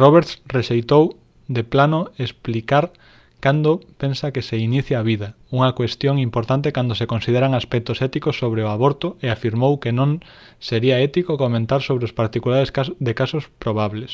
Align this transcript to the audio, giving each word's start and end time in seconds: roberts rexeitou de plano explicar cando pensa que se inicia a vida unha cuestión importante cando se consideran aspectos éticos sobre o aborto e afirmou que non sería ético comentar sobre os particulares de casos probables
roberts 0.00 0.32
rexeitou 0.56 1.04
de 1.56 1.62
plano 1.72 2.00
explicar 2.26 2.84
cando 3.44 3.70
pensa 4.02 4.32
que 4.34 4.46
se 4.48 4.56
inicia 4.68 4.96
a 4.98 5.06
vida 5.12 5.28
unha 5.56 5.74
cuestión 5.78 6.14
importante 6.28 6.74
cando 6.76 6.94
se 7.00 7.10
consideran 7.12 7.52
aspectos 7.60 8.00
éticos 8.08 8.38
sobre 8.42 8.60
o 8.64 8.72
aborto 8.76 9.08
e 9.24 9.26
afirmou 9.28 9.72
que 9.82 9.92
non 9.98 10.10
sería 10.68 11.02
ético 11.08 11.32
comentar 11.44 11.80
sobre 11.88 12.06
os 12.08 12.16
particulares 12.20 12.70
de 13.06 13.12
casos 13.20 13.44
probables 13.62 14.12